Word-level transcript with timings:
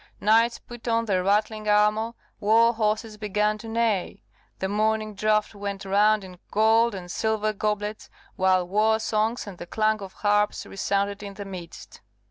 Knights 0.19 0.57
put 0.57 0.87
on 0.87 1.05
their 1.05 1.21
rattling 1.23 1.69
armour, 1.69 2.13
war 2.39 2.73
horses 2.73 3.17
began 3.17 3.59
to 3.59 3.67
neigh, 3.67 4.23
the 4.57 4.67
morning 4.67 5.13
draught 5.13 5.53
went 5.53 5.85
round 5.85 6.23
in 6.23 6.39
gold 6.49 6.95
and 6.95 7.11
silver 7.11 7.53
goblets, 7.53 8.09
while 8.35 8.67
war 8.67 8.97
songs 8.97 9.45
and 9.45 9.59
the 9.59 9.67
clang 9.67 10.01
of 10.01 10.13
harps 10.13 10.65
resounded 10.65 11.21
in 11.21 11.35
the 11.35 11.45
midst. 11.45 12.01